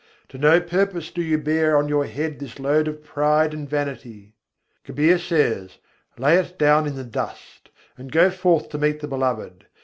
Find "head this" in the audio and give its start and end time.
2.07-2.57